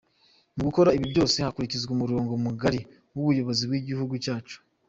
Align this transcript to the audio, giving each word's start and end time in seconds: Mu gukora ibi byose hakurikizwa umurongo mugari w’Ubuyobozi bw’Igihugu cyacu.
Mu 0.55 0.61
gukora 0.67 0.89
ibi 0.97 1.05
byose 1.13 1.35
hakurikizwa 1.45 1.89
umurongo 1.93 2.31
mugari 2.45 2.79
w’Ubuyobozi 3.13 3.63
bw’Igihugu 3.69 4.13
cyacu. 4.23 4.57